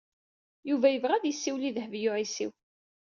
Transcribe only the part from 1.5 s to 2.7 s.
i Dehbiya u Ɛisiw.